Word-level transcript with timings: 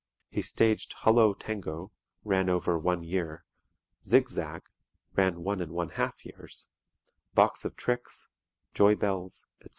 He 0.31 0.41
staged 0.41 0.95
"Hullo 1.03 1.35
Tango" 1.37 1.91
(ran 2.23 2.49
over 2.49 2.75
one 2.75 3.03
year), 3.03 3.45
"Zig 4.03 4.29
Zag" 4.29 4.63
(ran 5.15 5.43
one 5.43 5.61
and 5.61 5.71
one 5.73 5.89
half 5.89 6.25
years), 6.25 6.69
"Box 7.35 7.65
of 7.65 7.75
Tricks," 7.75 8.27
"Joybells," 8.73 9.45
etc. 9.59 9.69